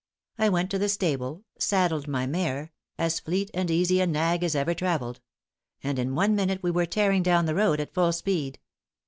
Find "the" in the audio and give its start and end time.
0.79-0.89, 7.45-7.53